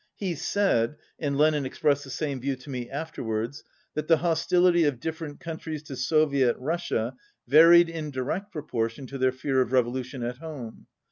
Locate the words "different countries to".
4.99-5.95